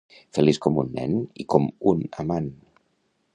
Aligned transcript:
Feliç 0.37 0.59
com 0.63 0.79
un 0.83 0.89
nen, 0.95 1.13
i 1.43 1.45
com 1.55 1.69
un 1.93 2.01
amant. 2.25 2.49